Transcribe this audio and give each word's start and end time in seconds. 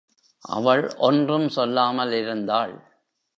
அவள் 0.41 0.93
ஒன்றும் 0.97 1.47
சொல்லாமலிருந்தாள். 1.47 2.73